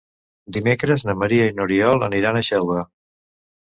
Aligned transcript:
Dimecres 0.55 1.03
na 1.09 1.15
Maria 1.23 1.47
i 1.51 1.55
n'Oriol 1.59 2.07
aniran 2.07 2.41
a 2.41 2.45
Xelva. 2.51 2.81